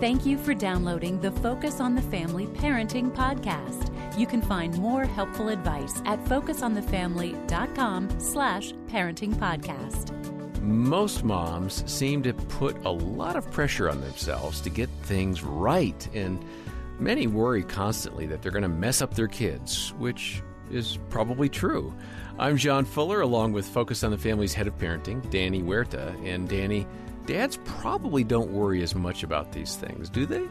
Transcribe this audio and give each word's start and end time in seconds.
Thank 0.00 0.26
you 0.26 0.36
for 0.36 0.52
downloading 0.52 1.20
the 1.20 1.30
Focus 1.30 1.80
on 1.80 1.94
the 1.94 2.02
Family 2.02 2.46
Parenting 2.46 3.14
Podcast. 3.14 3.88
You 4.18 4.26
can 4.26 4.42
find 4.42 4.76
more 4.78 5.04
helpful 5.04 5.48
advice 5.48 6.02
at 6.06 6.22
focusonthefamily.com 6.24 8.20
slash 8.20 8.72
parenting 8.88 9.34
podcast. 9.34 10.10
Most 10.60 11.22
moms 11.22 11.88
seem 11.90 12.22
to 12.24 12.34
put 12.34 12.84
a 12.84 12.90
lot 12.90 13.36
of 13.36 13.48
pressure 13.52 13.88
on 13.88 14.00
themselves 14.00 14.60
to 14.62 14.70
get 14.70 14.88
things 15.04 15.42
right, 15.44 16.08
and 16.14 16.44
many 16.98 17.28
worry 17.28 17.62
constantly 17.62 18.26
that 18.26 18.42
they're 18.42 18.52
going 18.52 18.62
to 18.62 18.68
mess 18.68 19.02
up 19.02 19.14
their 19.14 19.28
kids, 19.28 19.94
which 19.98 20.42
is 20.70 20.98
probably 21.10 21.48
true. 21.48 21.94
I'm 22.38 22.56
John 22.56 22.84
Fuller, 22.84 23.20
along 23.20 23.52
with 23.52 23.66
Focus 23.66 24.02
on 24.02 24.10
the 24.10 24.18
Family's 24.18 24.54
head 24.54 24.66
of 24.66 24.76
parenting, 24.78 25.28
Danny 25.30 25.60
Huerta. 25.62 26.16
And 26.24 26.48
Danny, 26.48 26.86
dads 27.26 27.58
probably 27.64 28.24
don't 28.24 28.50
worry 28.50 28.82
as 28.82 28.94
much 28.94 29.22
about 29.22 29.52
these 29.52 29.76
things, 29.76 30.08
do 30.08 30.26
they? 30.26 30.44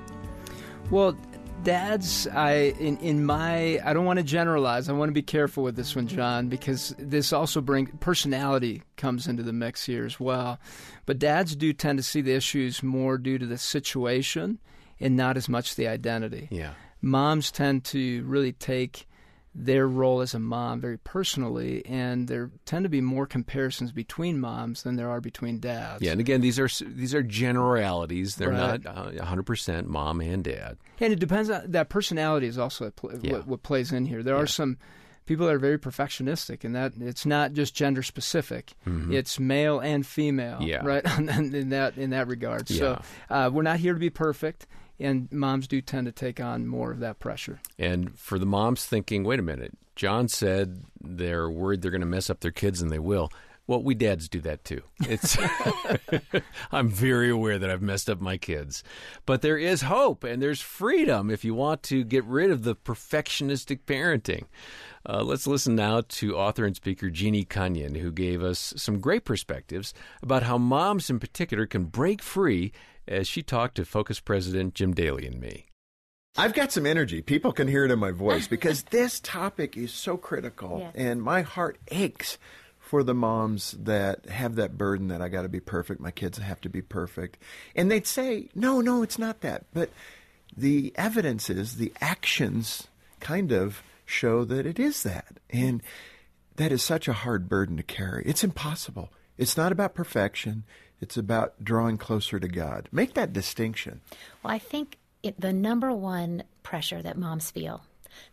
Well, 0.90 1.16
dads 1.64 2.28
i 2.30 2.74
in, 2.80 2.98
in 2.98 3.24
my 3.24 3.80
i 3.86 3.94
don't 3.94 4.06
want 4.06 4.18
to 4.18 4.24
generalize 4.26 4.90
i 4.90 4.92
want 4.92 5.10
to 5.10 5.14
be 5.14 5.22
careful 5.22 5.62
with 5.62 5.76
this 5.76 5.96
one 5.96 6.08
john 6.08 6.48
because 6.48 6.96
this 6.98 7.32
also 7.32 7.62
brings 7.62 7.88
personality 8.00 8.82
comes 8.98 9.28
into 9.28 9.44
the 9.44 9.54
mix 9.54 9.86
here 9.86 10.04
as 10.04 10.20
well 10.20 10.60
but 11.06 11.20
dads 11.20 11.56
do 11.56 11.72
tend 11.72 12.00
to 12.00 12.04
see 12.04 12.20
the 12.20 12.34
issues 12.34 12.82
more 12.82 13.16
due 13.20 13.38
to 13.38 13.46
the 13.46 13.60
situation 13.60 14.58
and 15.00 15.16
not 15.16 15.38
as 15.38 15.48
much 15.48 15.76
the 15.76 15.88
identity 15.88 16.48
Yeah. 16.50 16.72
moms 17.00 17.52
tend 17.52 17.84
to 17.86 18.24
really 18.24 18.54
take 18.54 19.08
their 19.54 19.86
role 19.88 20.22
as 20.22 20.34
a 20.34 20.40
mom 20.40 20.80
very 20.80 20.98
personally 20.98 21.86
and 21.86 22.30
there 22.30 22.50
tend 22.66 22.84
to 22.84 22.90
be 22.90 23.02
more 23.02 23.26
comparisons 23.26 23.92
between 23.92 24.40
moms 24.40 24.84
than 24.84 24.96
there 24.96 25.10
are 25.10 25.20
between 25.20 25.60
dads 25.60 26.02
Yeah, 26.02 26.12
and 26.12 26.22
again, 26.22 26.40
these 26.40 26.58
are 26.58 26.70
these 26.86 27.14
are 27.14 27.22
generalities. 27.22 28.36
They're 28.38 28.50
Right. 28.50 28.82
not 28.84 28.98
uh, 28.98 29.12
100% 29.26 29.86
mom 29.88 30.22
and 30.22 30.44
dad. 30.44 30.78
And 31.00 31.12
it 31.12 31.20
depends 31.20 31.50
on 31.50 31.70
that 31.72 31.90
personality 31.90 32.48
is 32.48 32.58
also 32.58 32.86
a 32.86 32.92
pl- 32.92 33.12
Yeah. 33.22 33.34
what, 33.34 33.48
what 33.48 33.64
plays 33.64 33.92
in 33.92 34.06
here. 34.06 34.24
There 34.24 34.36
Yeah. 34.36 34.44
are 34.44 34.48
some 34.48 34.78
people 35.26 35.46
that 35.48 35.54
are 35.56 35.60
very 35.60 35.78
perfectionistic, 35.78 36.64
and 36.64 36.76
that 36.76 36.94
it's 37.00 37.26
not 37.26 37.54
just 37.54 37.76
gender 37.76 38.04
specific; 38.04 38.74
it's 38.86 39.40
male 39.40 39.80
and 39.80 40.06
female, 40.06 40.60
Mm-hmm. 40.60 40.68
Yeah. 40.68 40.86
right? 40.86 41.06
in 41.20 41.70
that 41.70 41.98
in 41.98 42.10
that 42.12 42.28
regard. 42.28 42.68
So 42.70 43.02
uh, 43.30 43.50
we're 43.54 43.62
not 43.64 43.80
here 43.80 43.94
to 43.94 44.00
be 44.00 44.10
perfect, 44.10 44.66
and 45.02 45.32
moms 45.32 45.68
do 45.68 45.82
tend 45.82 46.06
to 46.06 46.12
take 46.12 46.40
on 46.40 46.68
more 46.68 46.92
of 46.92 47.00
that 47.00 47.20
pressure. 47.20 47.60
And 47.78 48.18
for 48.18 48.40
the 48.40 48.46
moms 48.46 48.86
thinking, 48.86 49.24
wait 49.24 49.40
a 49.40 49.44
minute, 49.44 49.78
John 49.96 50.28
said 50.28 50.84
they're 51.02 51.50
worried 51.50 51.82
they're 51.82 51.92
going 51.92 52.02
to 52.02 52.08
mess 52.08 52.30
up 52.30 52.40
their 52.40 52.52
kids, 52.52 52.82
and 52.82 52.92
they 52.92 53.00
will. 53.00 53.32
Well, 53.68 53.84
we 53.84 53.96
dads 53.96 54.28
do 54.28 54.42
that 54.42 54.66
too. 54.66 54.82
It's 55.02 55.38
I'm 56.72 56.90
very 56.90 57.30
aware 57.30 57.58
that 57.60 57.70
I've 57.70 57.82
messed 57.82 58.10
up 58.10 58.20
my 58.20 58.38
kids. 58.38 58.84
But 59.26 59.42
there 59.42 59.58
is 59.58 59.84
hope 59.84 60.24
and 60.24 60.42
there's 60.42 60.62
freedom 60.62 61.30
if 61.30 61.46
you 61.46 61.54
want 61.54 61.84
to 61.84 62.04
get 62.04 62.26
rid 62.26 62.52
of 62.52 62.64
the 62.64 62.76
perfectionistic 62.76 63.82
parenting. 63.86 64.46
Uh, 65.08 65.24
let's 65.24 65.48
listen 65.48 65.76
now 65.76 66.02
to 66.10 66.36
author 66.38 66.66
and 66.66 66.76
speaker 66.76 67.10
Jeannie 67.10 67.46
Cunnion, 67.46 67.96
who 67.96 68.12
gave 68.12 68.44
us 68.44 68.74
some 68.78 69.00
great 69.00 69.26
perspectives 69.26 69.94
about 70.22 70.44
how 70.44 70.58
moms 70.58 71.10
in 71.10 71.20
particular 71.20 71.66
can 71.66 71.86
break 71.86 72.22
free 72.22 72.72
as 73.08 73.28
she 73.28 73.42
talked 73.42 73.76
to 73.76 73.86
Focus 73.86 74.20
President 74.20 74.76
Jim 74.76 74.94
Daly 74.94 75.26
and 75.26 75.40
me. 75.40 75.66
I've 76.38 76.54
got 76.54 76.72
some 76.72 76.86
energy. 76.86 77.22
People 77.22 77.52
can 77.52 77.68
hear 77.68 77.84
it 77.84 77.92
in 77.92 78.00
my 78.00 78.12
voice 78.12 78.48
because 78.48 78.84
this 78.84 79.20
topic 79.20 79.76
is 79.76 79.92
so 79.92 80.16
critical, 80.18 80.80
Yes. 80.80 80.94
and 80.96 81.22
my 81.22 81.42
heart 81.42 81.78
aches 81.90 82.38
for 82.92 83.04
the 83.04 83.14
moms 83.14 83.72
that 83.80 84.26
have 84.26 84.56
that 84.56 84.78
burden 84.78 85.08
that 85.08 85.22
I 85.22 85.30
got 85.30 85.44
to 85.44 85.48
be 85.48 85.62
perfect. 85.62 86.02
My 86.02 86.12
kids 86.12 86.38
have 86.40 86.60
to 86.60 86.68
be 86.68 86.82
perfect, 86.82 87.38
and 87.74 87.90
they'd 87.90 88.06
say, 88.06 88.50
"No, 88.54 88.82
no, 88.82 89.02
it's 89.02 89.18
not 89.18 89.40
that." 89.40 89.64
But 89.74 89.92
the 90.58 90.92
evidence 90.96 91.50
is 91.50 91.78
the 91.78 91.94
actions 92.02 92.90
kind 93.22 93.54
of 93.54 93.82
show 94.06 94.44
that 94.44 94.66
it 94.66 94.78
is 94.78 95.04
that, 95.04 95.38
and 95.50 95.82
that 96.58 96.74
is 96.74 96.84
such 96.84 97.08
a 97.08 97.14
hard 97.14 97.48
burden 97.48 97.78
to 97.78 97.84
carry. 97.84 98.26
It's 98.26 98.44
impossible. 98.44 99.10
It's 99.38 99.56
not 99.56 99.72
about 99.72 99.96
perfection. 99.96 100.66
It's 101.00 101.16
about 101.16 101.64
drawing 101.64 101.98
closer 101.98 102.42
to 102.42 102.48
God. 102.50 102.90
Make 102.92 103.14
that 103.14 103.32
distinction. 103.32 104.02
Well, 104.44 104.54
I 104.54 104.60
think 104.60 104.98
it, 105.24 105.40
the 105.40 105.54
number 105.54 105.94
one 105.94 106.44
pressure 106.62 107.02
that 107.02 107.18
moms 107.18 107.52
feel, 107.52 107.86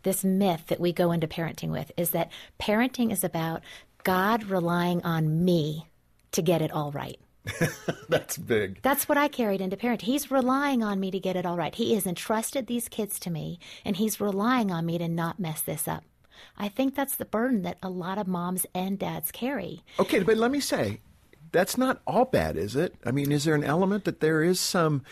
this 0.03 0.25
myth 0.25 0.65
that 0.67 0.81
we 0.81 0.93
go 0.93 1.13
into 1.13 1.29
parenting 1.29 1.71
with, 1.71 1.93
is 1.97 2.11
that 2.11 2.33
parenting 2.59 3.13
is 3.13 3.23
about 3.23 3.63
God 4.09 4.45
relying 4.45 5.03
on 5.05 5.45
me 5.45 5.87
to 6.33 6.41
get 6.41 6.63
it 6.63 6.73
all 6.73 6.91
right. 6.93 7.21
That's 8.09 8.39
big. 8.39 8.81
That's 8.81 9.07
what 9.07 9.19
I 9.19 9.29
carried 9.29 9.61
into 9.61 9.77
parenting. 9.77 10.01
He's 10.01 10.31
relying 10.31 10.83
on 10.83 10.99
me 10.99 11.11
to 11.11 11.21
get 11.21 11.37
it 11.37 11.45
all 11.45 11.59
right. 11.59 11.75
He 11.75 11.93
has 11.93 12.07
entrusted 12.07 12.67
these 12.69 12.89
kids 12.89 13.21
to 13.21 13.31
me, 13.31 13.59
and 13.85 13.97
he's 13.97 14.19
relying 14.19 14.71
on 14.71 14.87
me 14.87 14.97
to 14.97 15.09
not 15.09 15.39
mess 15.39 15.61
this 15.61 15.87
up. 15.87 16.05
I 16.57 16.71
think 16.71 16.95
that's 16.95 17.17
the 17.17 17.27
burden 17.27 17.61
that 17.65 17.77
a 17.83 17.91
lot 17.91 18.17
of 18.17 18.27
moms 18.27 18.65
and 18.75 18.99
dads 18.99 19.31
carry. 19.31 19.83
Okay, 20.01 20.21
but 20.21 20.39
let 20.39 20.53
me 20.53 20.61
say, 20.61 21.01
that's 21.53 21.77
not 21.77 22.01
all 22.07 22.25
bad, 22.25 22.57
is 22.57 22.77
it? 22.77 22.95
I 23.05 23.11
mean, 23.11 23.31
is 23.31 23.45
there 23.45 23.55
an 23.55 23.63
element 23.63 24.05
that 24.05 24.21
there 24.21 24.43
is 24.43 24.59
some 24.59 25.03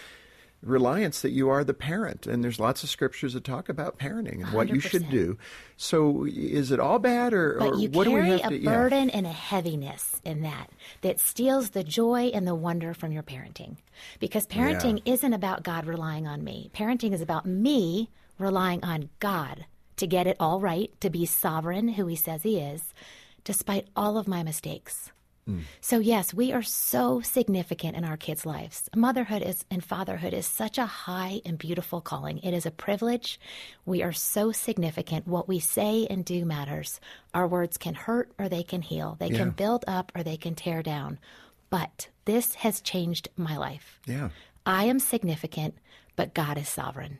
reliance 0.66 1.20
that 1.22 1.30
you 1.30 1.48
are 1.48 1.64
the 1.64 1.74
parent? 1.74 2.26
And 2.26 2.42
there's 2.44 2.58
lots 2.60 2.82
of 2.82 2.90
scriptures 2.90 3.34
that 3.34 3.44
talk 3.44 3.68
about 3.68 3.98
parenting 3.98 4.42
and 4.44 4.52
what 4.52 4.68
you 4.68 4.80
should 4.80 5.08
do. 5.10 5.38
So 5.76 6.24
is 6.26 6.70
it 6.70 6.80
all 6.80 6.98
bad, 6.98 7.32
or, 7.32 7.56
But 7.58 7.72
or 7.72 7.76
you 7.76 7.88
what 7.90 8.04
do 8.04 8.12
we 8.12 8.28
have 8.28 8.40
a 8.46 8.48
to? 8.50 8.58
yeah. 8.58 8.70
burden 8.70 9.10
and 9.10 9.26
a 9.26 9.32
heaviness 9.32 10.20
in 10.24 10.42
that 10.42 10.70
that 11.02 11.20
steals 11.20 11.70
the 11.70 11.84
joy 11.84 12.30
and 12.34 12.46
the 12.46 12.54
wonder 12.54 12.94
from 12.94 13.12
your 13.12 13.22
parenting. 13.22 13.76
Because 14.20 14.46
parenting 14.46 15.00
isn't 15.04 15.32
about 15.32 15.62
God 15.62 15.86
relying 15.86 16.26
on 16.26 16.44
me. 16.44 16.70
Parenting 16.74 17.12
is 17.12 17.20
about 17.20 17.46
me 17.46 18.10
relying 18.38 18.82
on 18.84 19.08
God 19.20 19.66
to 19.96 20.06
get 20.06 20.26
it 20.26 20.36
all 20.38 20.60
right, 20.60 20.90
to 21.00 21.08
be 21.08 21.24
sovereign, 21.24 21.88
who 21.88 22.06
He 22.06 22.16
says 22.16 22.42
He 22.42 22.58
is, 22.58 22.92
despite 23.44 23.88
all 23.96 24.18
of 24.18 24.28
my 24.28 24.42
mistakes. 24.42 25.10
Mm. 25.48 25.62
So 25.80 25.98
yes, 26.00 26.34
we 26.34 26.52
are 26.52 26.62
so 26.62 27.20
significant 27.20 27.96
in 27.96 28.04
our 28.04 28.16
kids' 28.16 28.44
lives. 28.44 28.88
Motherhood 28.96 29.42
is 29.42 29.64
and 29.70 29.84
fatherhood 29.84 30.34
is 30.34 30.44
such 30.46 30.76
a 30.76 30.86
high 30.86 31.40
and 31.44 31.56
beautiful 31.56 32.00
calling. 32.00 32.38
It 32.38 32.52
is 32.52 32.66
a 32.66 32.70
privilege. 32.72 33.38
We 33.84 34.02
are 34.02 34.12
so 34.12 34.50
significant. 34.50 35.28
What 35.28 35.46
we 35.46 35.60
say 35.60 36.06
and 36.10 36.24
do 36.24 36.44
matters. 36.44 37.00
Our 37.32 37.46
words 37.46 37.76
can 37.78 37.94
hurt 37.94 38.32
or 38.38 38.48
they 38.48 38.64
can 38.64 38.82
heal. 38.82 39.16
They 39.20 39.28
Yeah. 39.28 39.38
can 39.38 39.50
build 39.50 39.84
up 39.86 40.10
or 40.16 40.22
they 40.24 40.36
can 40.36 40.56
tear 40.56 40.82
down. 40.82 41.18
But 41.70 42.08
this 42.24 42.54
has 42.56 42.80
changed 42.80 43.28
my 43.36 43.56
life. 43.56 44.00
Yeah, 44.06 44.30
I 44.64 44.84
am 44.84 44.98
significant, 44.98 45.76
but 46.16 46.34
God 46.34 46.58
is 46.58 46.68
sovereign. 46.68 47.18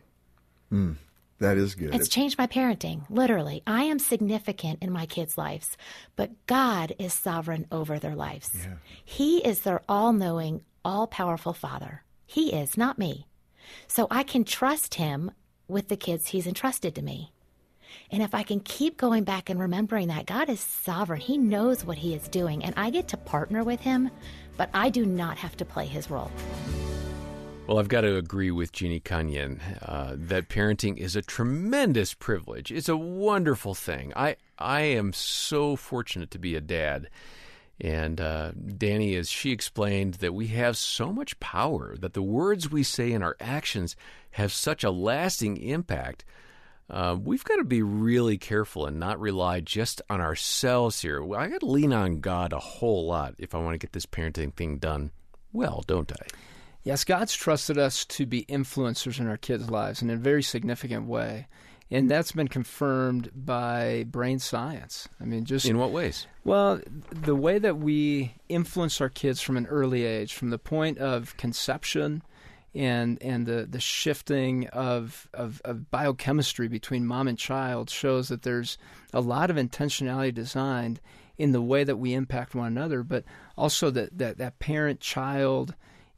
Mm. 0.72 0.96
That 1.38 1.58
is 1.58 1.74
good. 1.74 1.94
It's 1.94 2.08
changed 2.08 2.38
my 2.38 2.46
parenting, 2.46 3.02
literally. 3.10 3.62
I 3.66 3.84
am 3.84 3.98
significant 3.98 4.78
in 4.82 4.90
my 4.90 5.06
kids' 5.06 5.36
lives, 5.36 5.76
but 6.16 6.30
God 6.46 6.94
is 6.98 7.12
sovereign 7.12 7.66
over 7.70 7.98
their 7.98 8.14
lives. 8.14 8.50
He 9.04 9.38
is 9.38 9.60
their 9.60 9.82
all 9.88 10.12
knowing, 10.12 10.62
all 10.84 11.06
powerful 11.06 11.52
Father. 11.52 12.02
He 12.24 12.52
is, 12.52 12.76
not 12.76 12.98
me. 12.98 13.26
So 13.86 14.06
I 14.10 14.22
can 14.22 14.44
trust 14.44 14.94
Him 14.94 15.30
with 15.68 15.88
the 15.88 15.96
kids 15.96 16.28
He's 16.28 16.46
entrusted 16.46 16.94
to 16.94 17.02
me. 17.02 17.32
And 18.10 18.22
if 18.22 18.34
I 18.34 18.42
can 18.42 18.60
keep 18.60 18.96
going 18.96 19.24
back 19.24 19.50
and 19.50 19.58
remembering 19.58 20.08
that 20.08 20.26
God 20.26 20.48
is 20.48 20.60
sovereign, 20.60 21.20
He 21.20 21.38
knows 21.38 21.84
what 21.84 21.98
He 21.98 22.14
is 22.14 22.28
doing, 22.28 22.64
and 22.64 22.74
I 22.76 22.90
get 22.90 23.08
to 23.08 23.16
partner 23.16 23.62
with 23.62 23.80
Him, 23.80 24.10
but 24.56 24.70
I 24.72 24.88
do 24.88 25.04
not 25.04 25.38
have 25.38 25.56
to 25.58 25.64
play 25.64 25.86
His 25.86 26.10
role. 26.10 26.30
Well, 27.66 27.80
I've 27.80 27.88
got 27.88 28.02
to 28.02 28.16
agree 28.16 28.52
with 28.52 28.70
Jeannie 28.70 29.00
Cunnion 29.00 29.60
uh, 29.82 30.12
that 30.14 30.48
parenting 30.48 30.98
is 30.98 31.16
a 31.16 31.22
tremendous 31.22 32.14
privilege. 32.14 32.70
It's 32.70 32.88
a 32.88 32.96
wonderful 32.96 33.74
thing. 33.74 34.12
I 34.14 34.36
I 34.56 34.82
am 34.82 35.12
so 35.12 35.74
fortunate 35.74 36.30
to 36.30 36.38
be 36.38 36.54
a 36.54 36.60
dad. 36.60 37.10
And 37.80 38.20
uh, 38.20 38.52
Danny, 38.52 39.16
as 39.16 39.28
she 39.28 39.50
explained, 39.50 40.14
that 40.14 40.32
we 40.32 40.46
have 40.48 40.76
so 40.76 41.12
much 41.12 41.38
power, 41.40 41.96
that 41.96 42.14
the 42.14 42.22
words 42.22 42.70
we 42.70 42.84
say 42.84 43.12
and 43.12 43.24
our 43.24 43.36
actions 43.40 43.96
have 44.30 44.52
such 44.52 44.84
a 44.84 44.90
lasting 44.90 45.56
impact. 45.56 46.24
Uh, 46.88 47.16
we've 47.20 47.44
got 47.44 47.56
to 47.56 47.64
be 47.64 47.82
really 47.82 48.38
careful 48.38 48.86
and 48.86 49.00
not 49.00 49.18
rely 49.18 49.58
just 49.58 50.00
on 50.08 50.20
ourselves 50.20 51.02
here. 51.02 51.20
I 51.34 51.48
got 51.48 51.60
to 51.60 51.66
lean 51.66 51.92
on 51.92 52.20
God 52.20 52.52
a 52.52 52.60
whole 52.60 53.06
lot 53.06 53.34
if 53.38 53.56
I 53.56 53.58
want 53.58 53.74
to 53.74 53.78
get 53.78 53.92
this 53.92 54.06
parenting 54.06 54.54
thing 54.54 54.78
done 54.78 55.10
well, 55.52 55.82
don't 55.86 56.12
I? 56.12 56.26
Yes, 56.86 57.02
God's 57.02 57.34
trusted 57.34 57.78
us 57.78 58.04
to 58.04 58.26
be 58.26 58.44
influencers 58.44 59.18
in 59.18 59.26
our 59.26 59.36
kids' 59.36 59.68
lives 59.68 60.02
in 60.02 60.08
a 60.08 60.14
very 60.14 60.40
significant 60.40 61.08
way. 61.08 61.48
And 61.90 62.08
that's 62.08 62.30
been 62.30 62.46
confirmed 62.46 63.28
by 63.34 64.04
brain 64.08 64.38
science. 64.38 65.08
I 65.20 65.24
mean, 65.24 65.46
just 65.46 65.66
In 65.66 65.78
what 65.78 65.90
ways? 65.90 66.28
Well, 66.44 66.80
the 67.10 67.34
way 67.34 67.58
that 67.58 67.78
we 67.78 68.36
influence 68.48 69.00
our 69.00 69.08
kids 69.08 69.40
from 69.40 69.56
an 69.56 69.66
early 69.66 70.04
age, 70.04 70.34
from 70.34 70.50
the 70.50 70.60
point 70.60 70.98
of 70.98 71.36
conception 71.36 72.22
and 72.72 73.20
and 73.20 73.46
the, 73.46 73.66
the 73.68 73.80
shifting 73.80 74.68
of, 74.68 75.28
of, 75.34 75.60
of 75.64 75.90
biochemistry 75.90 76.68
between 76.68 77.04
mom 77.04 77.26
and 77.26 77.36
child 77.36 77.90
shows 77.90 78.28
that 78.28 78.42
there's 78.42 78.78
a 79.12 79.20
lot 79.20 79.50
of 79.50 79.56
intentionality 79.56 80.32
designed 80.32 81.00
in 81.36 81.50
the 81.50 81.62
way 81.62 81.82
that 81.82 81.96
we 81.96 82.14
impact 82.14 82.54
one 82.54 82.68
another, 82.68 83.02
but 83.02 83.24
also 83.58 83.90
that, 83.90 84.16
that, 84.16 84.38
that 84.38 84.60
parent 84.60 85.00
child 85.00 85.74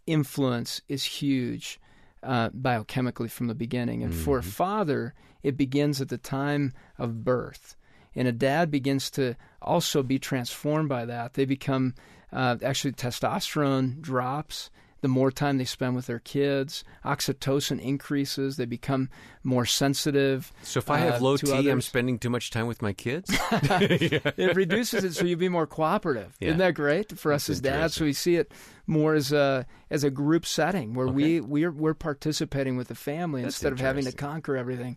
influence 0.08 0.81
is 0.88 1.05
huge. 1.05 1.78
uh, 2.22 2.50
biochemically 2.50 3.31
from 3.31 3.46
the 3.46 3.55
beginning. 3.55 4.02
And 4.02 4.12
for 4.12 4.38
a 4.38 4.43
father, 4.43 5.14
it 5.43 5.56
begins 5.56 6.00
at 6.00 6.08
the 6.08 6.19
time 6.19 6.72
of 6.99 7.25
birth. 7.25 7.76
And 8.14 8.26
a 8.26 8.32
dad 8.32 8.70
begins 8.70 9.10
to 9.12 9.37
also 9.62 10.02
be 10.02 10.19
transformed 10.19 10.88
by 10.88 11.05
that. 11.05 11.34
They 11.34 11.44
become 11.44 11.94
uh, 12.32 12.56
actually 12.62 12.93
testosterone 12.93 14.00
drops 14.00 14.70
the 15.00 15.08
more 15.08 15.30
time 15.30 15.58
they 15.58 15.64
spend 15.64 15.94
with 15.94 16.06
their 16.06 16.18
kids. 16.18 16.84
Oxytocin 17.04 17.80
increases. 17.80 18.56
They 18.56 18.64
become 18.64 19.08
more 19.44 19.64
sensitive. 19.64 20.52
So 20.62 20.78
if 20.78 20.90
I 20.90 20.98
have 20.98 21.20
uh, 21.20 21.24
low 21.24 21.36
T, 21.36 21.70
I'm 21.70 21.80
spending 21.80 22.18
too 22.18 22.30
much 22.30 22.50
time 22.50 22.66
with 22.66 22.82
my 22.82 22.92
kids. 22.92 23.30
it 23.52 24.56
reduces 24.56 25.04
it 25.04 25.14
so 25.14 25.24
you'd 25.24 25.38
be 25.38 25.48
more 25.48 25.66
cooperative. 25.66 26.36
Yeah. 26.40 26.48
Isn't 26.48 26.58
that 26.58 26.74
great 26.74 27.18
for 27.18 27.32
us 27.32 27.46
That's 27.46 27.58
as 27.58 27.60
dads? 27.60 27.94
So 27.94 28.04
we 28.04 28.12
see 28.12 28.36
it 28.36 28.52
more 28.86 29.14
as 29.14 29.32
a 29.32 29.66
as 29.90 30.04
a 30.04 30.10
group 30.10 30.46
setting 30.46 30.94
where 30.94 31.06
we 31.06 31.40
we're 31.40 31.70
we're 31.70 31.94
participating 31.94 32.76
with 32.76 32.88
the 32.88 32.94
family 32.94 33.42
That's 33.42 33.56
instead 33.56 33.72
of 33.72 33.80
having 33.80 34.04
to 34.04 34.12
conquer 34.12 34.56
everything. 34.56 34.96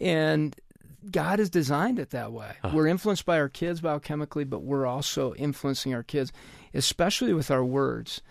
And 0.00 0.56
God 1.10 1.38
has 1.38 1.50
designed 1.50 1.98
it 1.98 2.10
that 2.10 2.32
way. 2.32 2.52
We're 2.72 2.86
influenced 2.86 3.26
by 3.26 3.38
our 3.38 3.48
kids 3.48 3.80
biochemically, 3.80 4.48
but 4.48 4.62
we're 4.62 4.86
also 4.86 5.34
influencing 5.34 5.94
our 5.94 6.02
kids, 6.02 6.32
especially 6.72 7.34
with 7.34 7.50
our 7.50 7.64
words. 7.64 8.22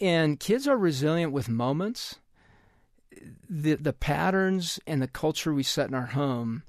And 0.00 0.40
kids 0.40 0.66
are 0.66 0.78
resilient 0.78 1.32
with 1.32 1.48
moments. 1.48 2.16
The 3.48 3.74
the 3.74 3.92
patterns 3.92 4.78
and 4.86 5.02
the 5.02 5.08
culture 5.08 5.52
we 5.52 5.62
set 5.62 5.88
in 5.88 5.94
our 5.94 6.06
home 6.06 6.62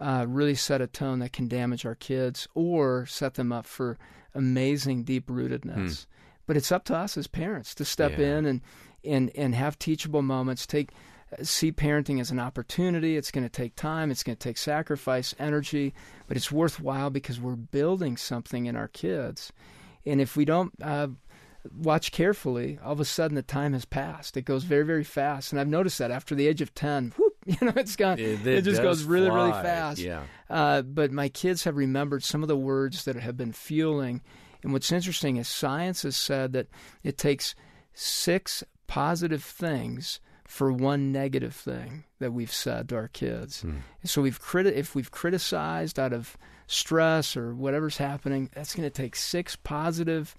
uh, 0.00 0.26
really 0.28 0.54
set 0.56 0.80
a 0.80 0.86
tone 0.86 1.20
that 1.20 1.32
can 1.32 1.48
damage 1.48 1.86
our 1.86 1.94
kids 1.94 2.48
or 2.54 3.06
set 3.06 3.34
them 3.34 3.52
up 3.52 3.64
for 3.66 3.96
amazing 4.34 5.04
deep 5.04 5.28
rootedness. 5.28 6.06
But 6.46 6.56
it's 6.56 6.70
up 6.72 6.84
to 6.86 6.96
us 6.96 7.16
as 7.16 7.26
parents 7.28 7.74
to 7.76 7.84
step 7.84 8.14
Hmm. 8.14 8.20
Yeah. 8.20 8.38
in 8.38 8.46
and, 8.46 8.60
and 9.04 9.30
and 9.36 9.54
have 9.54 9.78
teachable 9.78 10.22
moments. 10.22 10.66
Take 10.66 10.90
see 11.42 11.72
parenting 11.72 12.20
as 12.20 12.30
an 12.30 12.38
opportunity. 12.40 13.16
It's 13.16 13.30
going 13.30 13.44
to 13.44 13.50
take 13.50 13.74
time. 13.76 14.10
It's 14.10 14.22
going 14.22 14.36
to 14.36 14.48
take 14.48 14.58
sacrifice, 14.58 15.34
energy, 15.38 15.94
but 16.28 16.36
it's 16.36 16.52
worthwhile 16.52 17.10
because 17.10 17.40
we're 17.40 17.56
building 17.56 18.16
something 18.16 18.66
in 18.66 18.76
our 18.76 18.88
kids. 18.88 19.52
And 20.04 20.20
if 20.20 20.36
we 20.36 20.44
don't 20.44 20.72
uh, 20.82 21.08
watch 21.74 22.12
carefully, 22.12 22.78
all 22.84 22.92
of 22.92 23.00
a 23.00 23.04
sudden 23.04 23.34
the 23.34 23.42
time 23.42 23.72
has 23.72 23.84
passed. 23.84 24.36
It 24.36 24.42
goes 24.42 24.64
very, 24.64 24.84
very 24.84 25.04
fast. 25.04 25.52
And 25.52 25.60
I've 25.60 25.68
noticed 25.68 25.98
that 25.98 26.10
after 26.10 26.34
the 26.34 26.46
age 26.46 26.60
of 26.60 26.74
10, 26.74 27.12
whoop, 27.18 27.34
you 27.46 27.56
know, 27.60 27.72
it's 27.76 27.96
gone. 27.96 28.18
It- 28.18 28.40
It, 28.40 28.46
it 28.46 28.62
just 28.62 28.82
goes 28.82 29.04
really, 29.04 29.30
really 29.30 29.52
fast. 29.62 30.00
Yeah. 30.00 30.22
Uh, 30.50 30.82
but 30.82 31.12
my 31.12 31.28
kids 31.28 31.64
have 31.64 31.76
remembered 31.76 32.22
some 32.24 32.42
of 32.42 32.48
the 32.48 32.56
words 32.56 33.04
that 33.04 33.16
have 33.16 33.36
been 33.36 33.52
fueling. 33.52 34.22
And 34.62 34.72
what's 34.72 34.90
interesting 34.92 35.36
is 35.36 35.46
science 35.48 36.02
has 36.02 36.16
said 36.16 36.52
that 36.54 36.68
it 37.04 37.18
takes 37.18 37.54
six 37.94 38.62
positive 38.86 39.42
things 39.42 40.20
for 40.44 40.72
one 40.72 41.10
negative 41.10 41.54
thing 41.54 42.04
that 42.20 42.32
we've 42.32 42.52
said 42.52 42.88
to 42.88 42.96
our 42.96 43.08
kids. 43.08 43.62
Hmm. 43.62 43.78
So 44.04 44.22
we've 44.22 44.40
criti- 44.40 44.72
if 44.74 44.94
we've 44.94 45.10
criticized 45.10 45.98
out 45.98 46.12
of 46.12 46.36
stress 46.68 47.36
or 47.36 47.54
whatever's 47.54 47.96
happening, 47.98 48.50
that's 48.54 48.74
going 48.74 48.86
to 48.88 48.90
take 48.90 49.16
six 49.16 49.56
positive 49.56 50.36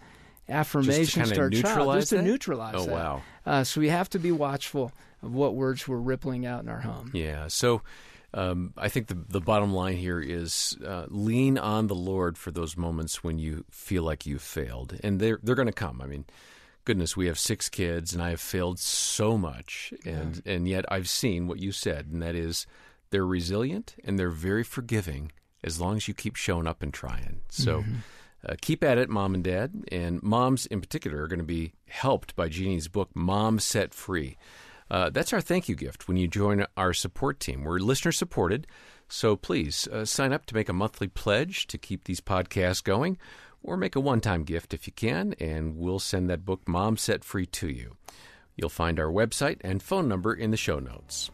affirmations 0.50 1.32
to 1.32 1.40
our 1.42 1.50
child 1.50 1.96
just 1.96 2.10
to 2.10 2.18
that? 2.18 2.24
neutralize 2.24 2.76
Oh, 2.78 2.86
that. 2.86 2.92
wow. 2.92 3.22
Uh, 3.46 3.64
so 3.64 3.82
we 3.82 3.90
have 3.90 4.10
to 4.12 4.20
be 4.20 4.32
watchful 4.32 4.92
of 5.24 5.34
what 5.34 5.56
words 5.56 5.88
we're 5.88 5.98
rippling 5.98 6.46
out 6.46 6.64
in 6.64 6.70
our 6.70 6.80
home. 6.82 7.12
Yeah. 7.14 7.48
So 7.48 7.82
um, 8.34 8.74
I 8.78 8.90
think 8.90 9.08
the 9.08 9.16
the 9.30 9.40
bottom 9.42 9.74
line 9.74 9.96
here 9.98 10.20
is 10.20 10.78
uh, 10.86 11.06
lean 11.08 11.58
on 11.58 11.88
the 11.88 11.96
Lord 11.96 12.38
for 12.38 12.52
those 12.52 12.76
moments 12.78 13.24
when 13.24 13.40
you 13.40 13.66
feel 13.72 14.04
like 14.04 14.26
you've 14.26 14.42
failed, 14.42 14.98
and 15.04 15.20
they're 15.20 15.40
they're 15.42 15.56
going 15.56 15.68
to 15.68 15.72
come. 15.74 16.02
I 16.02 16.08
mean, 16.08 16.26
goodness, 16.84 17.16
we 17.16 17.28
have 17.28 17.40
six 17.40 17.70
kids, 17.70 18.14
and 18.14 18.22
I 18.22 18.32
have 18.32 18.42
failed 18.42 18.80
so 18.80 19.38
much, 19.38 19.94
and 20.06 20.42
and 20.46 20.68
yet 20.68 20.86
I've 20.92 21.10
seen 21.10 21.48
what 21.48 21.60
you 21.60 21.72
said, 21.72 22.08
and 22.12 22.22
that 22.22 22.36
is 22.36 22.68
they're 23.10 23.26
resilient 23.26 23.96
and 24.04 24.20
they're 24.20 24.30
very 24.30 24.66
forgiving 24.66 25.32
as 25.64 25.80
long 25.80 25.96
as 25.96 26.10
you 26.10 26.14
keep 26.14 26.36
showing 26.36 26.68
up 26.68 26.84
and 26.84 26.94
trying. 26.94 27.40
So. 27.50 27.84
Uh, 28.48 28.56
keep 28.62 28.84
at 28.84 28.98
it, 28.98 29.10
mom 29.10 29.34
and 29.34 29.44
dad. 29.44 29.84
And 29.92 30.24
moms 30.24 30.66
in 30.68 30.80
particular 30.80 31.22
are 31.24 31.28
going 31.28 31.40
to 31.40 31.46
be 31.46 31.74
helped 31.88 32.36
by 32.36 32.50
Jeannie's 32.50 32.88
book, 32.88 33.10
Mom 33.14 33.60
Set 33.60 33.94
Free. 33.94 34.38
Uh, 34.90 35.10
that's 35.10 35.34
our 35.34 35.42
thank 35.42 35.68
you 35.68 35.76
gift 35.76 36.08
when 36.08 36.16
you 36.16 36.28
join 36.28 36.66
our 36.78 36.94
support 36.94 37.40
team. 37.40 37.64
We're 37.64 37.80
listener 37.80 38.14
supported, 38.14 38.68
so 39.10 39.36
please 39.36 39.88
uh, 39.90 40.06
sign 40.06 40.32
up 40.32 40.46
to 40.46 40.56
make 40.56 40.70
a 40.70 40.74
monthly 40.74 41.08
pledge 41.08 41.68
to 41.68 41.78
keep 41.78 42.06
these 42.06 42.22
podcasts 42.22 42.84
going, 42.84 43.18
or 43.62 43.76
make 43.76 43.98
a 43.98 44.00
one 44.00 44.22
time 44.22 44.44
gift 44.44 44.74
if 44.74 44.88
you 44.88 44.94
can, 44.94 45.36
and 45.42 45.76
we'll 45.78 46.00
send 46.00 46.30
that 46.30 46.46
book, 46.46 46.68
Mom 46.68 46.96
Set 46.96 47.26
Free, 47.26 47.46
to 47.48 47.68
you. 47.68 47.98
You'll 48.56 48.70
find 48.70 48.98
our 48.98 49.12
website 49.12 49.58
and 49.62 49.84
phone 49.84 50.08
number 50.08 50.34
in 50.34 50.52
the 50.52 50.58
show 50.58 50.80
notes. 50.80 51.32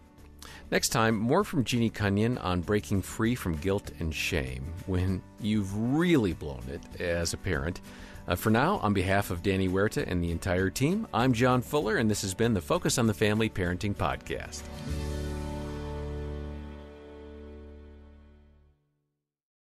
Next 0.72 0.90
time, 0.90 1.18
more 1.18 1.44
from 1.44 1.64
Jeannie 1.64 1.90
Cunnion 1.90 2.38
on 2.40 2.62
breaking 2.62 3.02
free 3.02 3.36
from 3.36 3.58
guilt 3.58 3.92
and 4.00 4.14
shame 4.14 4.74
when 4.86 5.22
you've 5.40 5.76
really 5.76 6.34
blown 6.34 6.64
it 6.70 7.02
as 7.02 7.34
a 7.34 7.38
parent. 7.38 7.82
Uh, 8.28 8.36
for 8.36 8.50
now, 8.50 8.78
on 8.78 8.94
behalf 8.94 9.32
of 9.32 9.44
Danny 9.44 9.68
Huerta 9.68 10.06
and 10.08 10.24
the 10.24 10.32
entire 10.32 10.70
team, 10.70 11.08
I'm 11.14 11.34
John 11.34 11.62
Fuller, 11.62 11.98
and 11.98 12.10
this 12.10 12.22
has 12.22 12.34
been 12.34 12.54
the 12.54 12.62
Focus 12.62 12.98
on 12.98 13.08
the 13.08 13.14
Family 13.14 13.50
Parenting 13.50 13.96
Podcast. 13.96 14.62